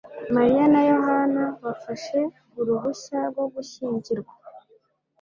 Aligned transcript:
Mariya 0.35 0.65
na 0.73 0.81
Yohana 0.91 1.43
bafashe 1.63 2.19
uruhushya 2.59 3.19
rwo 3.29 3.45
gushyingirwa 3.53 4.33